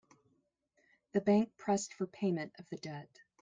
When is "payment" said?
2.07-2.53